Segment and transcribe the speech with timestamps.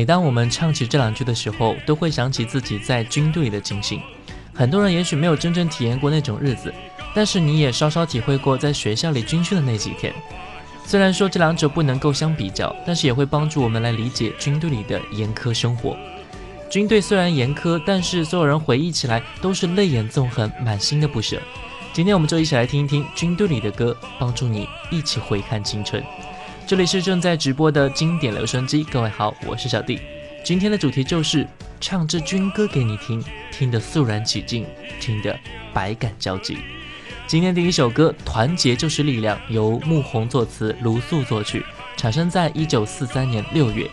[0.00, 4.00] 每当我们唱起这两句的时候，都会想起自己在军队里的情形。
[4.54, 6.72] 很多人也许没有真正体验过那种日子，
[7.14, 10.10] 但是你也稍稍体会过在学校里军训的那几天。
[10.86, 15.94] 虽然说这两者不能够相比较，但是也会帮助我们来理解军队里的严苛生活。
[16.70, 21.38] 军队虽然严苛，但是所有人回忆起来都是泪眼纵横，满心的不舍。
[21.92, 26.02] 今天我们就一起来听一听军队里的歌，帮助你一起回看青春。
[26.70, 30.00] 这里是正在直播的经典留声机，各位好，我是小弟。
[30.44, 31.44] 今天的主题就是
[31.80, 34.64] 唱支军歌给你听，听得肃然起敬，
[35.00, 35.36] 听得
[35.74, 36.58] 百感交集。
[37.26, 41.60] 今天第一首歌《团结就是力量》，由穆弘作词，卢素作曲，
[41.96, 43.90] 产生在一九四三年六月。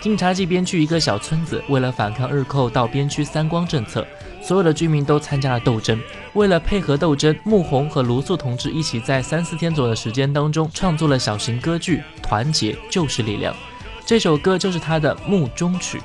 [0.00, 4.06] 晋察冀边区一个小村子，为了反抗日寇到边区三光政策，
[4.40, 6.00] 所有的居民都参加了斗争。
[6.34, 13.52] 为了配合斗争，穆弘和卢素同志一起在三四天左右的时间当中，创作了小型歌剧《团结就是力量》。
[14.06, 16.00] 这首歌就是他的墓中曲。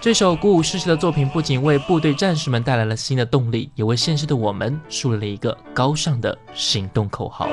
[0.00, 7.46] 这首鼓舞士气的作品，不仅为部队战士们带来了新的动力，也为现实的我们树立了一个高尚的行动口号。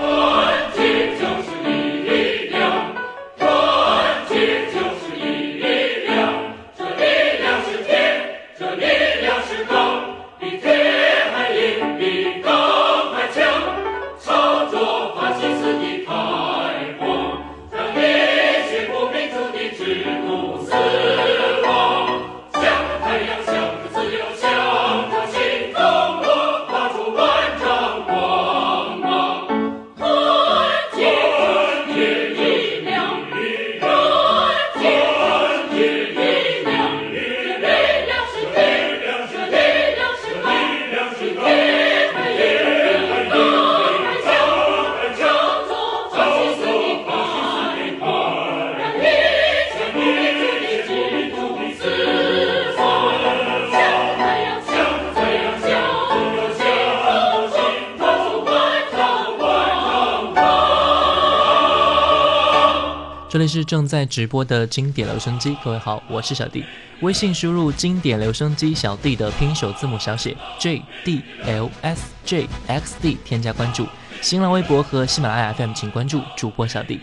[63.67, 66.63] 正在直播的经典留声机，各位好，我是小弟。
[67.01, 73.85] 微信输入“经典留声机小弟”的拼音首字母小写 J D L S J X D，添加关注。
[74.21, 77.01] 新浪微博和喜马拉雅 FM，请关注主播小弟。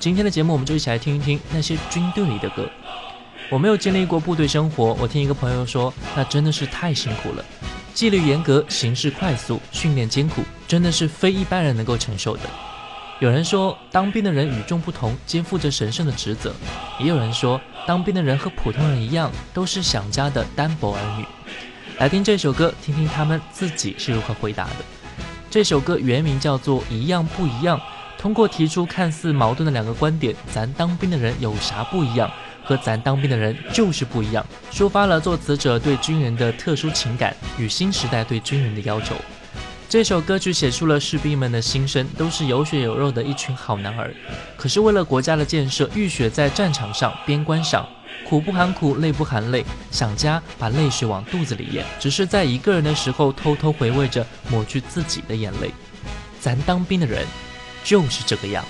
[0.00, 2.68] 今天的节目，我们就一起来听一听那些军队里的歌。
[3.48, 7.44] 我没有经历过部队生活，我听一个朋友说，那真的是太辛苦了，
[7.94, 12.42] 纪律严格，行事快速，训练艰苦，真的是非一般人能够承受的。
[13.20, 16.52] 有人说，当兵的人与众不同，肩负着神圣的职责；
[16.98, 21.26] 也有人说，当兵的人和普通人一样，都是想家的单薄儿女。
[21.98, 24.76] 来听这首歌，听听他们自己是如何回答的。
[25.50, 27.78] 这首歌原名叫做《一样不一样》，
[28.16, 32.30] 通过提出看似矛盾的两个观点：咱当兵的人有啥不一样？
[32.64, 34.42] 和咱当兵的人就是不一样，
[34.72, 39.14] 抒发了作词者对军人的特殊情感与新时代对军人的要求。
[39.90, 44.14] 这首歌曲写出了士兵们的心声，都是有血有肉的一群好男儿。
[44.56, 47.84] 可是为了国家的建设，浴血在战场上，边关上，
[48.24, 55.72] 苦不喊苦，累不喊累，想家把泪水往肚子里咽，只是在一个人的时候偷偷回味着，抹去自己的眼泪。
[56.38, 57.26] 咱当兵的人，
[57.82, 58.64] 就是这个样。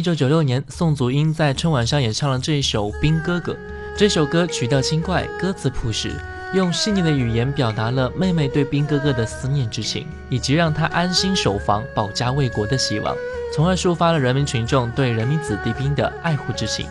[0.00, 3.52] 一九九六年，宋祖英在春晚上演唱了这一首《兵哥哥》。
[3.94, 6.10] 这首歌曲调轻快，歌词朴实，
[6.54, 13.14] 用细腻的语言表达了妹妹对兵哥哥的思念之情，以及让他安心守防、保家卫国的希望，
[13.54, 16.86] 从而抒发了人民群众对人民子弟兵的爱护之情。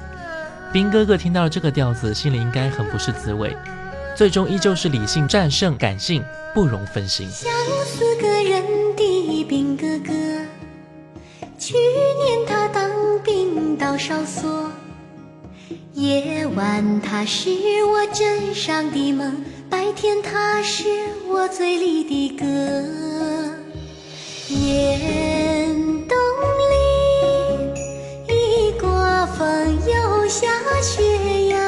[0.72, 3.58] 兵哥哥听到了这个调子，心里应该很不是滋味，
[4.16, 6.24] 最终依旧是理性战胜感性，
[6.54, 7.28] 不容分心。
[7.28, 7.51] 相
[7.88, 8.63] 思个人
[8.96, 10.13] 的兵哥哥，
[11.58, 12.68] 去年他
[14.00, 14.72] 当兵到哨所，
[15.94, 17.50] 夜晚它是
[17.84, 20.86] 我枕上的梦，白天它是
[21.27, 22.46] 我嘴里的歌。
[24.48, 26.18] 严冬
[26.70, 30.48] 里，一刮风又下
[30.82, 31.60] 雪呀，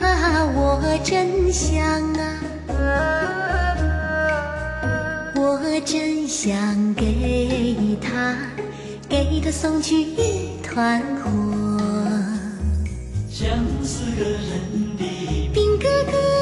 [0.00, 1.82] 啊，我真想
[2.14, 2.38] 啊。
[5.34, 8.36] 我真想给他，
[9.08, 11.28] 给他送去一团火。
[13.28, 13.46] 相
[13.84, 16.41] 思个人的兵哥哥，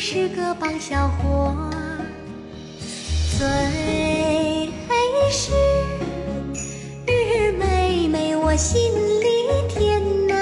[0.00, 1.52] 是个棒小伙。
[3.36, 3.46] 最
[5.30, 5.52] 是
[7.06, 9.26] 日妹妹我心里
[9.68, 10.34] 甜呐、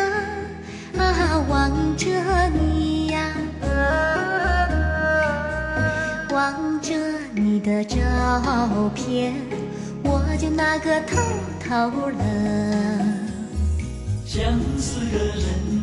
[0.99, 2.07] 啊，望着
[2.51, 3.35] 你呀、
[6.31, 6.95] 望着
[7.35, 7.99] 你的照
[8.95, 9.35] 片，
[10.05, 11.17] 我就那个偷
[11.67, 12.15] 偷乐。
[14.25, 14.45] 相
[14.79, 15.76] 思的人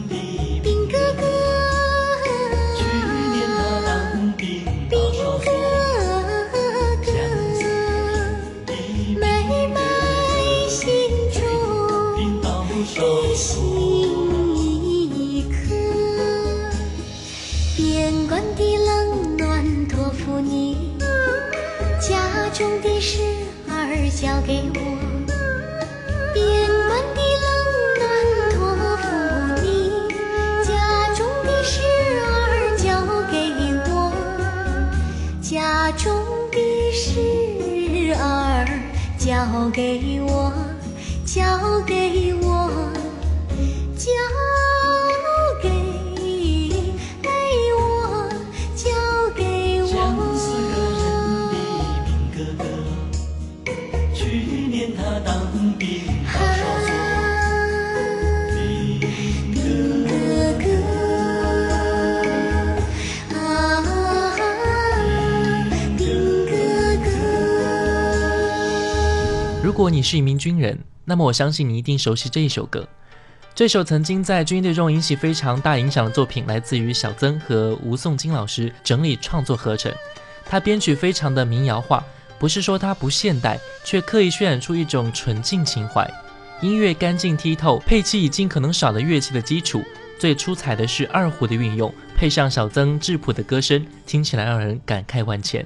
[24.23, 24.92] 交给我。
[69.61, 72.87] 如果你是一名军人，那么我相信你一定熟悉这一首歌。
[73.55, 79.91] 这首曾经在军队中引起非常大影响的作品，来自于小曾和吴颂金老师整理创作合成。
[80.45, 82.03] 它编曲非常的民谣化，
[82.43, 86.05] 不是说它不现代，却刻意渲染出一种纯净情怀。
[86.59, 89.81] 音乐干净剔透，配器以尽可能少的乐器的基础，
[90.19, 95.65] 最出彩的是二胡的运用，配上小曾质朴的歌声，听起来让人感慨万千。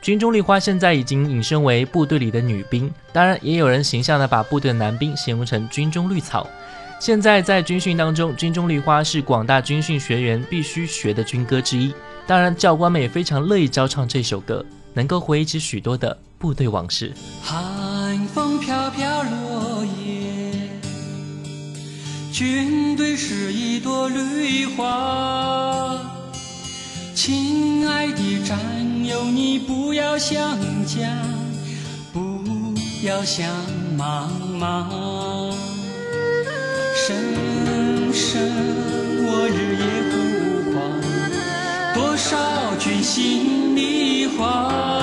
[0.00, 6.48] 军中绿花现在已经引申为部队里的女兵，当然也有人形象的把部队的男兵形容成军中绿草。
[7.00, 11.92] 现在在军训当中，军中绿花是广大军训学员必须学的军歌之一。
[12.28, 14.64] 当然，教官们也非常乐意教唱这首歌，
[14.96, 17.12] 能够回忆起许多的部队往事。
[17.42, 20.70] 寒风飘飘落叶，
[22.32, 26.00] 军队是一朵绿花，
[27.14, 28.58] 亲爱的战
[29.04, 31.14] 友，你不要想家，
[32.10, 32.40] 不
[33.02, 33.46] 要想
[33.98, 34.88] 妈妈。
[36.96, 37.14] 声
[38.14, 38.40] 声
[39.28, 40.14] 我日夜呼
[40.72, 40.74] 唤，
[41.94, 43.55] 多少军心
[44.28, 44.95] 花。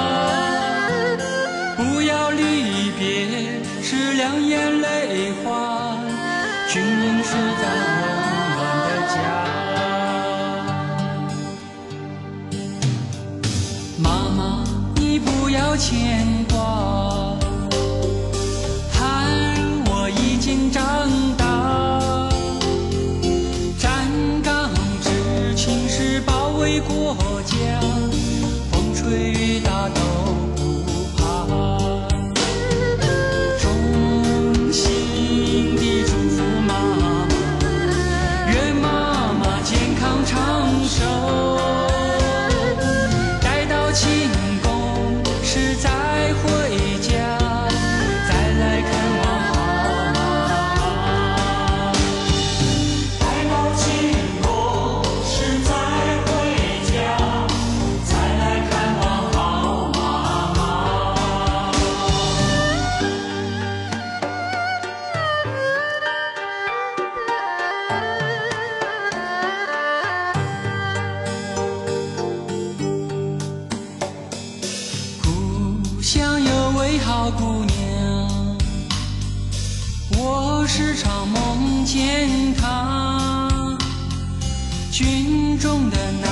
[85.94, 86.26] 的男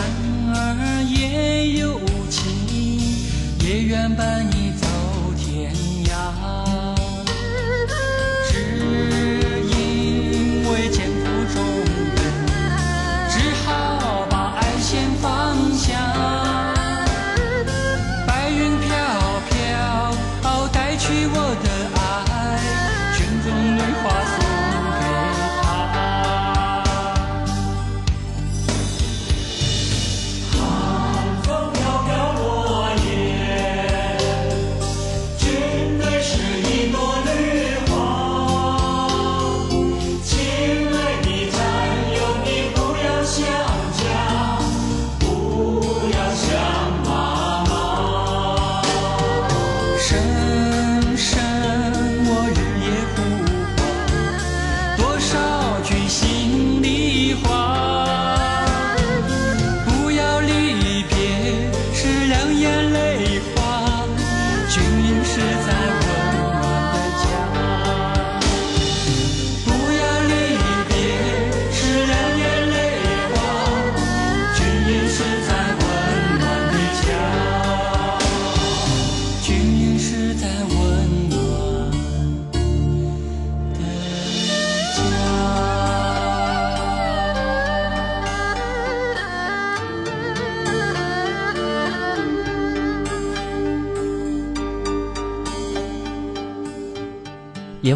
[0.55, 1.99] 儿也有
[2.29, 2.41] 情，
[3.63, 4.50] 也愿伴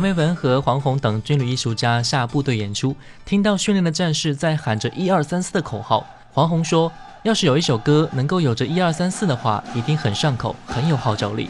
[0.05, 2.95] 阎维文和黄宏等军旅艺术家下部队演出，
[3.25, 6.05] 听到训练的战士在喊着“一二三四”的口号。
[6.31, 6.91] 黄宏说
[7.25, 11.49] ：“要是有一首歌能够有着一二三四的话，一定很上口，很有号召力。”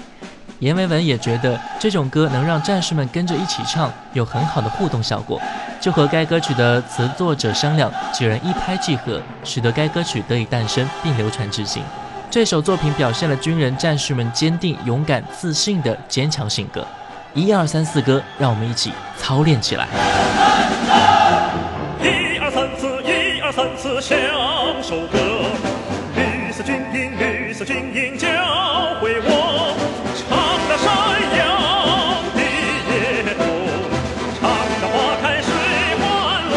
[0.59, 5.41] 阎维文也觉得这种歌能让战士们跟着一起唱，有很好的互动效果，
[5.81, 11.83] 就和该歌曲的词作者商量，几人一拍即合，使得该歌曲得以诞生并流传至今。
[12.31, 16.87] 这首作品表现了军人战士们坚定、勇敢、自信的坚强性格。
[17.35, 19.89] 一二三四歌，让我们一起操练起来。
[22.01, 24.17] 一二三四，一二三四，像
[24.81, 25.19] 首歌。
[26.15, 28.29] 绿色军营，绿色军营，教
[29.01, 29.75] 会我
[30.15, 30.31] 唱
[30.69, 30.87] 得山
[31.35, 31.43] 摇
[32.37, 32.39] 地
[32.87, 33.43] 也动，
[34.39, 34.47] 唱
[34.79, 35.51] 得花开水
[35.99, 36.07] 万
[36.47, 36.55] 轮。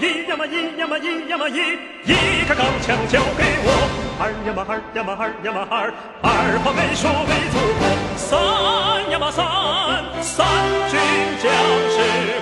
[0.00, 1.76] 一呀嘛一呀嘛一呀嘛一，
[2.10, 4.09] 一个钢枪交给我。
[4.22, 6.28] 二呀嘛二呀嘛二呀嘛二，二
[6.60, 7.82] 话没说为祖国。
[8.20, 9.48] 三呀嘛三，
[10.20, 10.44] 三
[10.90, 11.00] 军
[11.40, 11.48] 将
[11.88, 12.39] 士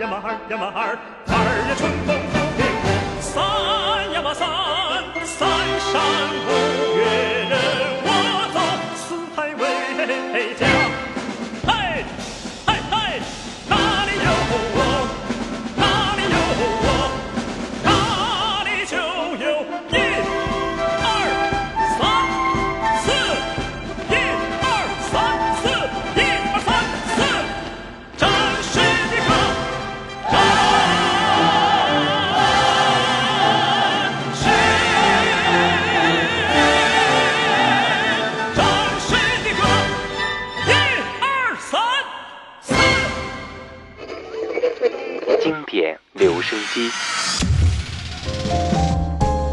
[0.00, 1.34] 呀嘛二呀嘛二，二
[1.68, 2.88] 呀春风拂面过，
[3.20, 4.48] 三呀嘛三，
[5.26, 5.46] 三
[5.78, 6.00] 山
[6.46, 7.29] 五岳。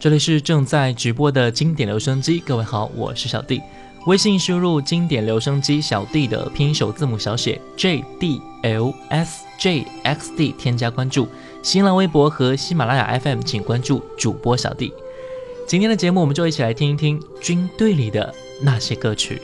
[0.00, 3.60] 这里是正在直播的经典留声机，各位好，我是小弟。
[4.06, 11.26] 微信输入“经典留声机小弟”的拼音首字母小写 J D L S J X D，添加关注。
[11.64, 14.92] 新浪微博和喜马拉雅 FM，请关注主播小弟。
[15.66, 18.32] 今天的节目，我们就一起来听一听军队里的
[18.62, 19.42] 那些歌曲。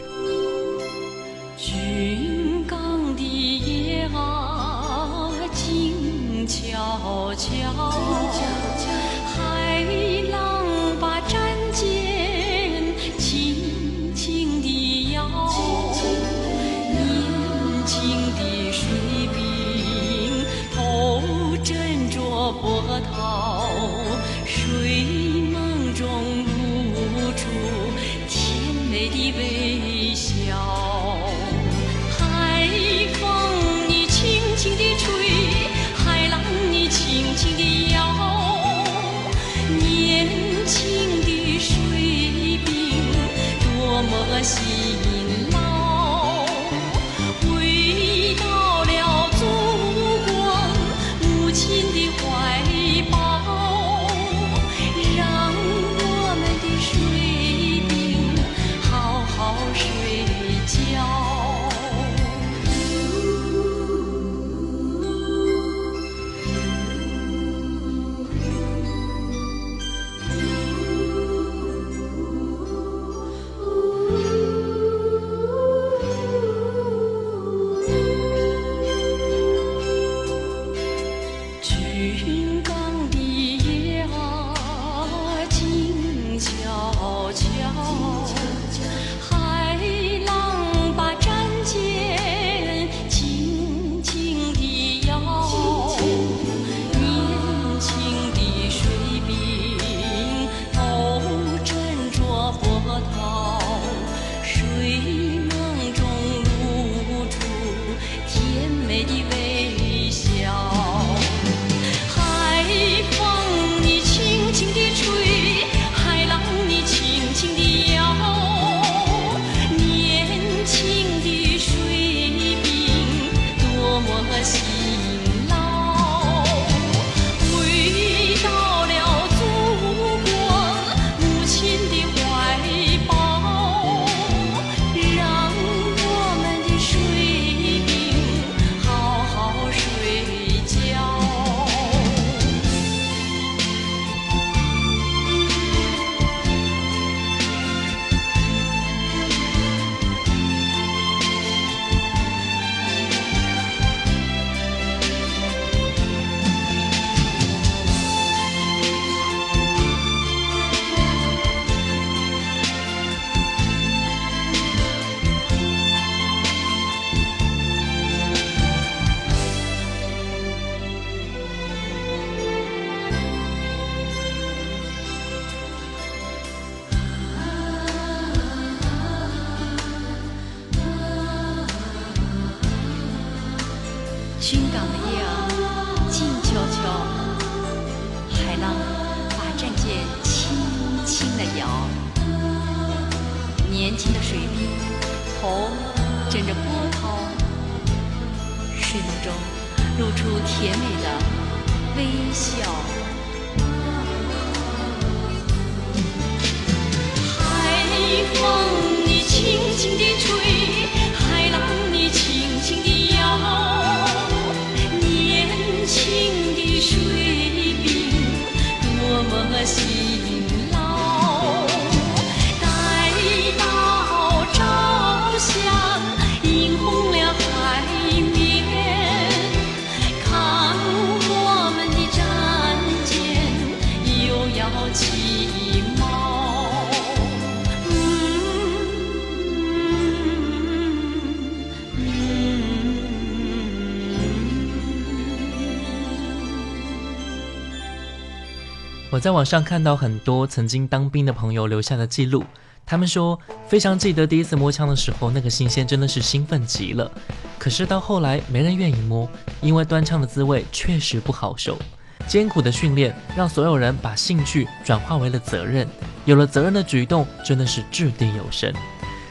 [249.14, 252.42] 我在网上看到很多曾经当兵的朋友留下的记录，
[252.84, 257.08] 他们说非常记得第一次摸枪的时候，那个新鲜真的是兴奋极了。
[257.56, 261.78] 可是到后来没人愿意摸，因为端枪的滋味确实不好受。
[262.26, 265.86] 艰苦的训练让所有人把兴趣转化为了责任，
[266.24, 268.74] 有了责任的举动真的是掷地有声。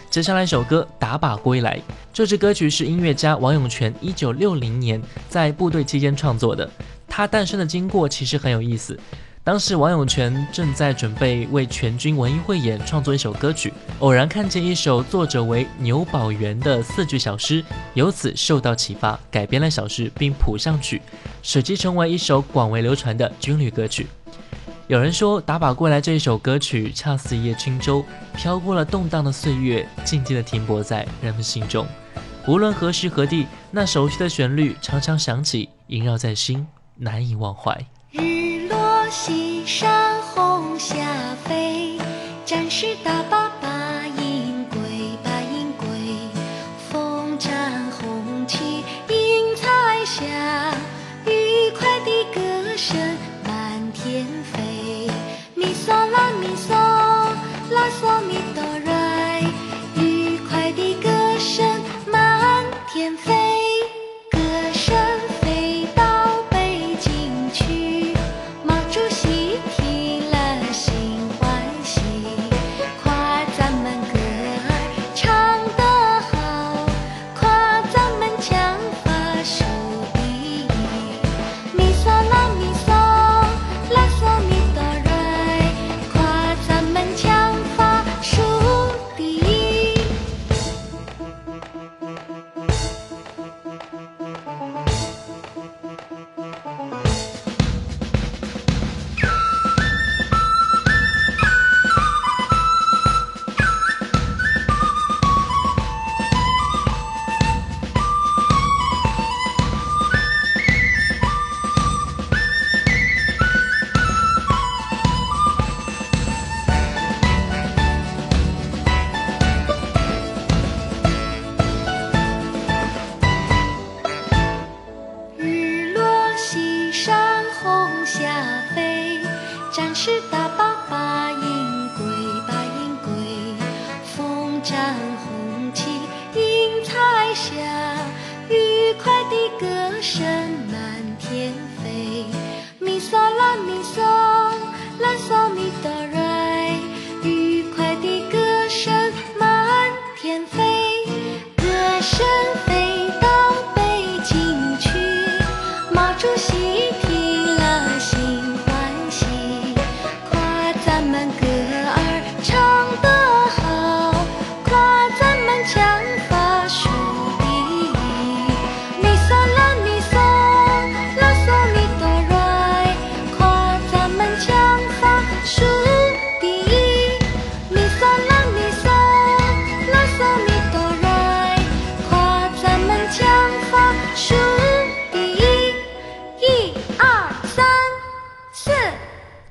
[0.10, 1.78] 接下来一首歌《打靶归来》，
[2.13, 6.72] 这支歌曲是音乐家王永泉一九六零年在部队期间创作的。
[7.06, 8.98] 它诞生的经过其实很有意思。
[9.45, 17.62] 当时王永泉正在准备为全军文艺汇演创作一首歌曲，偶然看见一首作者为牛宝元的四句小诗，
[17.93, 21.01] 由此受到启发，改编了小诗并谱上曲，
[21.41, 24.08] 使其成为一首广为流传的军旅歌曲。
[24.88, 31.86] 有人说，《打靶归来》这一首歌曲恰似一叶轻舟，飘过了动荡的岁月，静静地停泊在人们心中。
[32.47, 37.86] 无论何时何地，那熟悉的旋律常常响起，萦绕在心，难以忘怀。
[39.13, 40.95] 西山红霞
[41.45, 41.99] 飞，
[42.47, 43.47] 战士打靶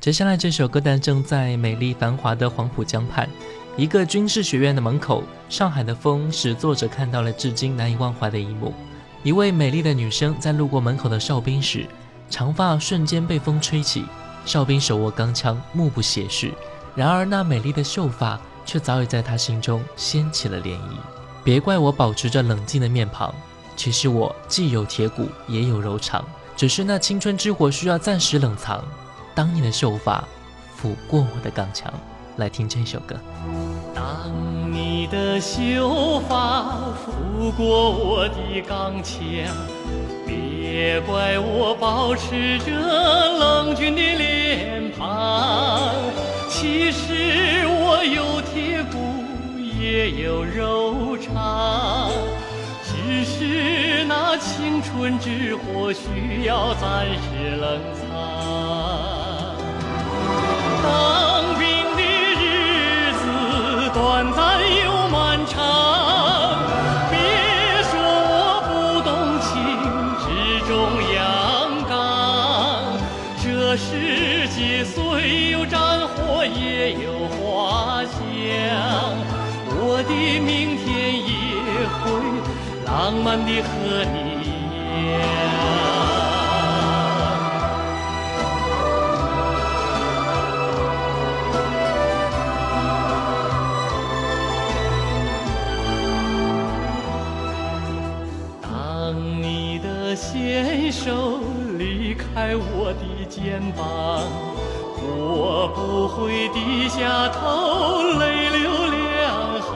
[0.03, 3.31] 接下来这首歌诞生在美丽繁华的黄浦江畔，
[3.77, 5.23] 一个军事学院的门口。
[5.49, 8.75] 上海的风使作者看到了至今难以忘怀的一幕：
[9.23, 11.87] 一位美丽的女生在路过门口的哨兵时，
[12.29, 14.05] 长发瞬间被风吹起，
[14.45, 16.51] 哨兵手握钢枪，目不斜视。
[16.97, 20.81] 然而那美丽的秀发却早已在她心中掀起了涟漪。
[21.45, 23.33] 别怪我保持着冷静的面庞，
[23.77, 26.25] 其实我既有铁骨，也有柔肠，
[26.57, 28.85] 只是那青春之火需要暂时冷藏。
[29.35, 30.23] 当年的秀发
[30.79, 31.91] 抚过我的钢枪，
[32.37, 33.17] 来听这首歌。
[33.95, 34.31] 当
[34.71, 36.65] 你的秀发
[36.95, 39.19] 拂过我的钢枪，
[40.27, 45.95] 别怪我保持着冷峻的脸庞。
[46.51, 48.99] 其实我有铁骨，
[49.81, 52.11] 也有柔肠，
[52.85, 58.42] 只是那青春之火需要暂时冷藏。
[60.83, 61.63] 当兵
[61.97, 62.01] 的
[62.41, 62.43] 日
[63.15, 63.23] 子
[63.95, 64.41] 短暂
[64.85, 65.55] 又漫长，
[67.11, 67.15] 别
[67.85, 67.93] 说
[68.29, 68.71] 我不
[69.03, 69.51] 懂情，
[70.21, 70.25] 只
[70.67, 70.71] 重
[71.15, 71.17] 阳
[71.89, 71.91] 刚。
[73.43, 78.13] 这世界虽有战火，也有花香，
[79.69, 80.87] 我的明天
[81.25, 81.31] 也
[81.99, 82.03] 会
[82.87, 82.91] 浪
[83.23, 83.71] 漫的和
[84.13, 84.47] 你一
[85.11, 86.02] 样。
[102.53, 104.29] 在我的肩膀，
[105.01, 109.01] 我不会低下头泪流两
[109.63, 109.73] 行。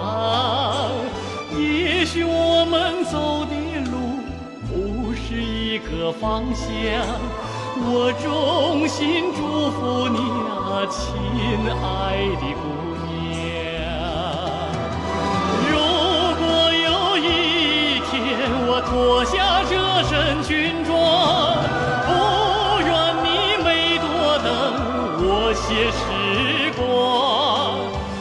[1.59, 3.57] 也许我们走的
[3.91, 4.21] 路
[4.69, 6.69] 不是一个方向，
[7.79, 10.19] 我衷心祝福你
[10.53, 11.01] 啊，亲
[11.81, 12.63] 爱的姑
[13.09, 13.17] 娘。
[15.71, 15.73] 如
[16.37, 16.45] 果
[16.85, 18.13] 有一天
[18.69, 19.73] 我脱下这
[20.05, 20.13] 身
[20.43, 20.93] 军装，
[25.69, 25.97] 些时
[26.77, 26.81] 光。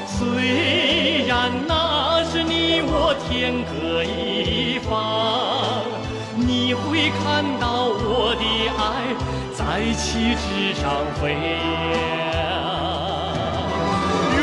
[0.08, 4.89] 虽然那是你我天各一方，
[6.36, 8.43] 你会看到我的
[8.75, 8.81] 爱
[9.53, 9.60] 在
[9.93, 10.84] 旗帜上
[11.21, 11.21] 飞
[12.34, 12.36] 扬。
[14.36, 14.41] 如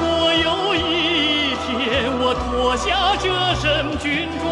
[0.00, 0.78] 果有一
[1.60, 1.68] 天
[2.18, 3.28] 我脱下这
[3.60, 3.62] 身
[3.98, 4.51] 军装，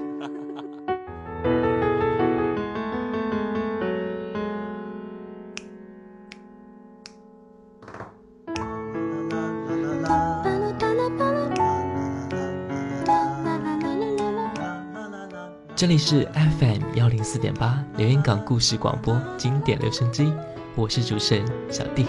[15.81, 20.31] 这里是 FM 幺零四点八连云港故事广播经典留声机，
[20.75, 22.05] 我是主持人小弟。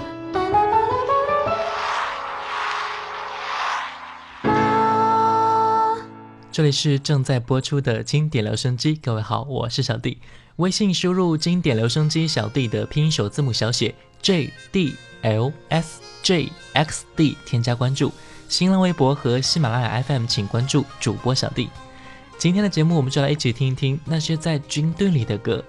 [6.51, 10.19] 这里是正在播出的经典留声机，各位好，我是小弟。
[10.57, 18.13] 微信输入“经典留声机小弟”的拼音首字母小写 J D L S J X D，添加关注。
[18.51, 21.71] 新浪微博和喜马拉雅 FM 请关注主播小弟。
[22.43, 25.63] 今天的节目，我们就来一起听一听那些在军队里的歌。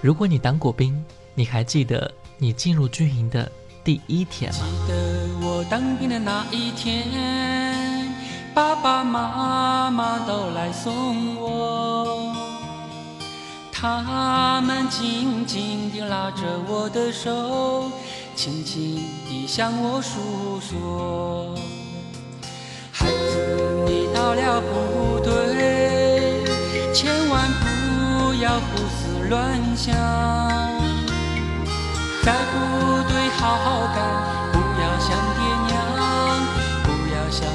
[0.00, 3.52] 如果你当过兵，你还记得你进入军营的
[3.84, 4.60] 第一天吗？
[4.62, 7.04] 记得我当兵的那一天，
[8.54, 12.34] 爸爸妈妈都来送我，
[13.70, 17.90] 他们紧紧地拉着我的手，
[18.34, 18.96] 轻轻
[19.28, 21.54] 地向我诉说：
[22.90, 25.79] 孩子，你到了部队，
[26.92, 29.94] 千万不要胡思乱想。
[32.22, 33.98] 在部队好好干，
[34.52, 35.78] 不要想爹娘，
[36.82, 37.48] 不要想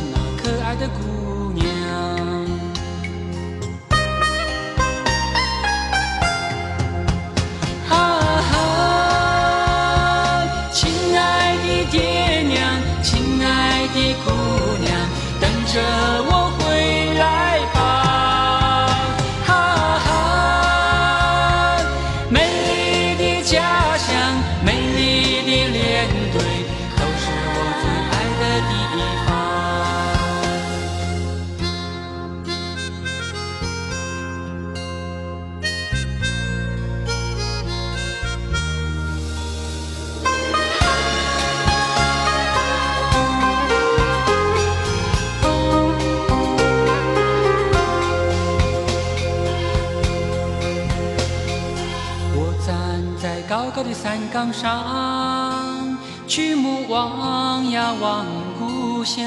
[54.36, 58.26] 岗上，举目望呀望
[58.60, 59.24] 故乡，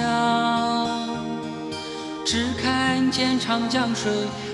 [2.26, 4.12] 只看见长江水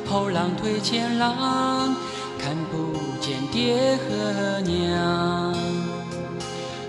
[0.09, 1.93] 后浪推前浪，
[2.39, 5.53] 看不见爹和娘。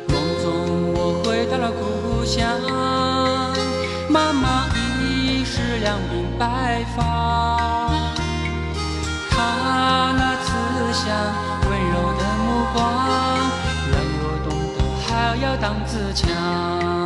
[0.10, 0.14] 梦
[0.44, 2.48] 中我回到了故乡，
[4.08, 4.68] 妈妈
[5.02, 7.90] 已是两鬓白发。
[9.32, 10.54] 她那慈
[10.94, 11.10] 祥
[11.68, 12.46] 温柔的目
[12.76, 13.05] 光，
[15.58, 17.05] 当自强。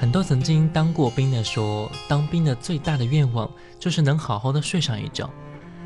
[0.00, 3.48] 很多曾经当过兵的说，当兵的最大的愿望
[3.78, 5.28] 就是能好好的睡上一觉。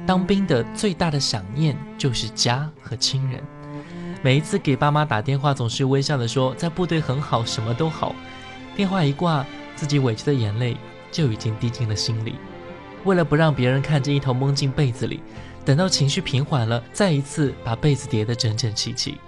[0.07, 3.43] 当兵的最大的想念就是家和亲人。
[4.23, 8.15] 每一次给爸妈打电话，总是微笑的说在部队很好，什么都好。
[8.77, 9.45] 电话一挂，
[9.75, 10.77] 自己委屈的眼泪
[11.11, 12.37] 就已经滴进了心里。
[13.03, 15.21] 为了不让别人看见一头蒙进被子里，
[15.65, 19.19] 等到情绪平缓了，再一次把被子叠得整整齐齐。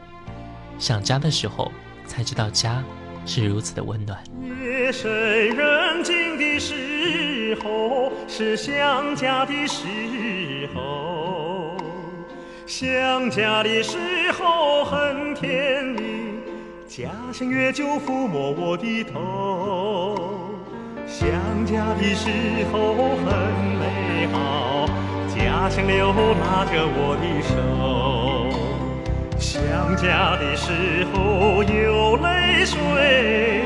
[0.78, 1.72] 想家的时候，
[2.06, 2.84] 才知道家
[3.26, 4.18] 是如此的温暖。
[4.62, 11.76] 夜深人静的时候，是想家的时候。
[12.66, 13.98] 想家的时
[14.38, 16.40] 候很甜蜜，
[16.86, 20.16] 家乡月就抚摸我的头。
[21.06, 21.28] 想
[21.64, 22.30] 家的时
[22.72, 23.26] 候很
[23.78, 24.86] 美好，
[25.28, 28.35] 家乡留拿着我的手。
[29.38, 33.64] 想家的时候有泪水，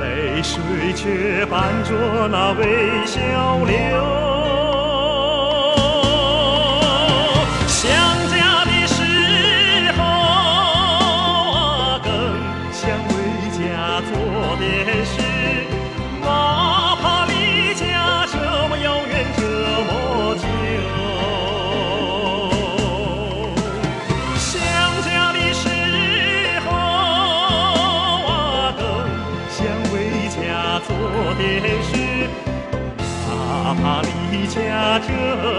[0.00, 3.16] 泪水却伴着那微笑
[3.64, 4.27] 流。
[35.08, 35.57] 这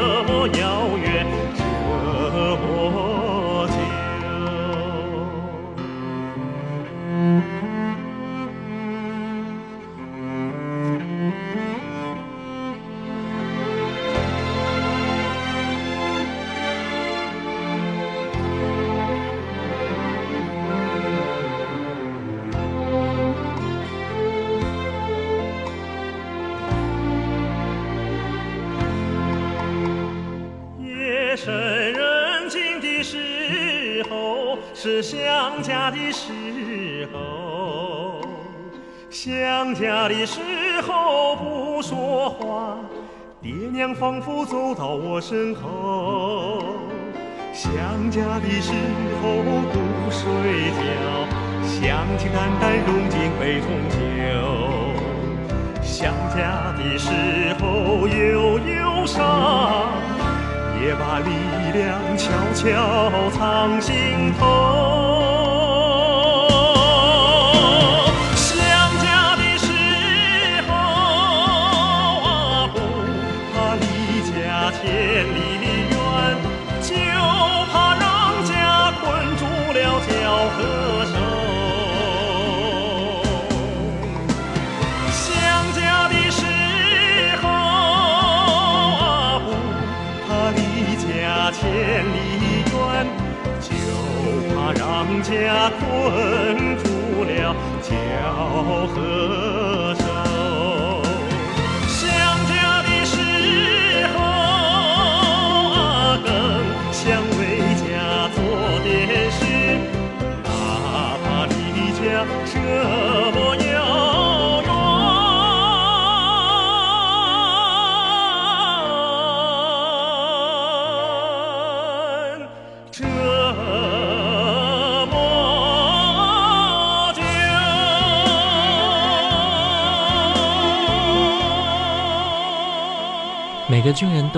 [45.30, 46.64] 身后。
[47.54, 48.74] 想家的时
[49.22, 49.30] 候
[49.72, 50.26] 不睡
[50.72, 50.82] 觉，
[51.62, 53.96] 想起淡淡融进杯中酒。
[55.84, 57.12] 想家的时
[57.60, 59.22] 候有忧伤，
[60.82, 61.30] 也把力
[61.78, 65.19] 量悄悄藏心头。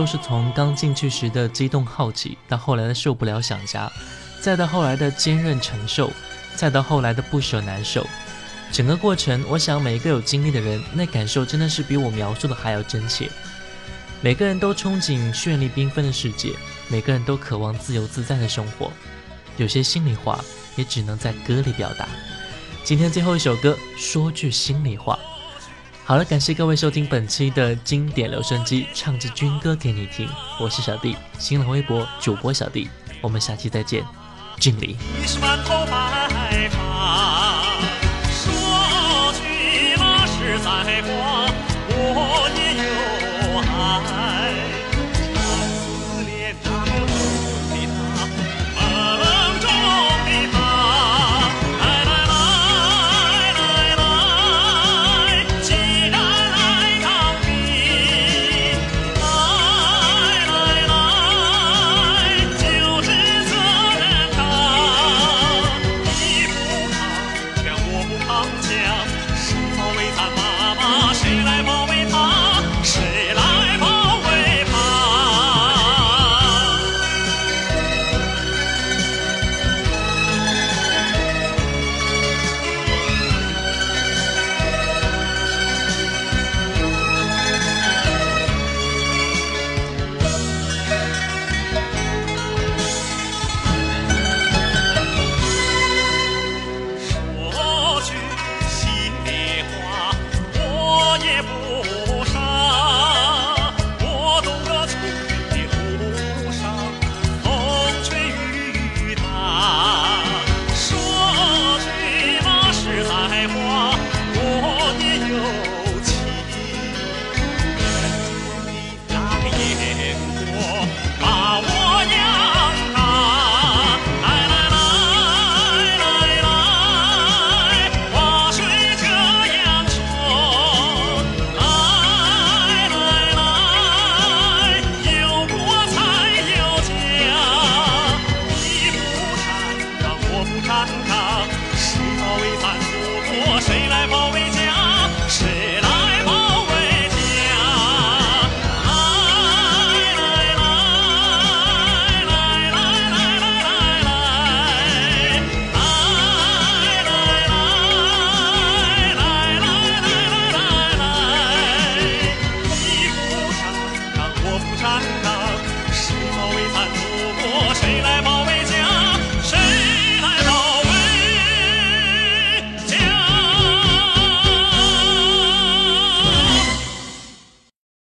[0.02, 3.88] 都是从刚进去时的激动好奇，到后来的受不了想家，
[4.40, 6.12] 再到后来的坚韧承受，
[6.56, 8.04] 再到后来的不舍难受。
[8.72, 13.30] 整个过程，我想每一个有经历的人，那感受真的是比我描述的还要真切。
[14.22, 16.54] 每个人都憧憬绚丽缤纷的世界，
[16.88, 18.92] 每个人都渴望自由自在的生活。
[19.58, 20.44] 有些心里话，
[20.78, 22.08] 也只能在歌里表达。
[22.84, 25.20] 今天最后一首歌，说句心里话。
[26.12, 30.28] 好了，感谢各位收听本期的经典留声机，唱支军歌给你听。
[30.60, 32.90] 我是小弟，新浪微博主播小弟，
[33.22, 34.04] 我们下期再见，
[34.60, 34.98] 敬礼。
[35.26, 35.40] 说
[39.32, 41.50] 句那实在话，